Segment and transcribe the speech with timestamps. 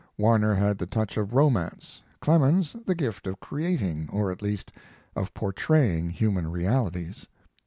[0.17, 4.71] Warner had the touch of romance, Clemens, the gift of creating, or at least
[5.15, 7.27] of portraying, human realities.